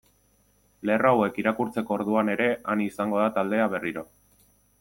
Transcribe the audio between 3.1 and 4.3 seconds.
da taldea berriro.